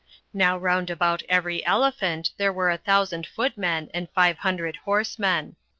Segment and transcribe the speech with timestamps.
[0.33, 5.57] Now round about every elephant there were a thousand footmen, and five hundred horsemen.